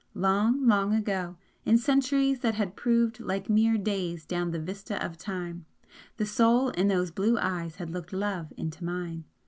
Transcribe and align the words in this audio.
Long 0.15 0.65
long 0.65 0.95
ago, 0.95 1.37
in 1.63 1.77
centuries 1.77 2.39
that 2.39 2.55
had 2.55 2.75
proved 2.75 3.19
like 3.19 3.51
mere 3.51 3.77
days 3.77 4.25
down 4.25 4.49
the 4.49 4.57
vista 4.59 4.95
of 4.95 5.15
time, 5.15 5.67
the 6.17 6.25
Soul 6.25 6.69
in 6.69 6.87
those 6.87 7.11
blue 7.11 7.37
eyes 7.37 7.75
had 7.75 7.91
looked 7.91 8.11
love 8.11 8.51
into 8.57 8.83
mine! 8.83 9.25